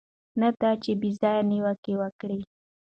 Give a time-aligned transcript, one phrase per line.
[0.41, 2.39] نه دا چې بې ځایه نیوکې وکړي.